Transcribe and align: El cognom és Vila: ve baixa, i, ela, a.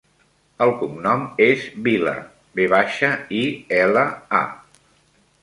El 0.65 0.71
cognom 0.77 1.25
és 1.47 1.65
Vila: 1.89 2.15
ve 2.61 2.67
baixa, 2.73 3.13
i, 3.43 3.45
ela, 3.83 4.09
a. 4.41 4.91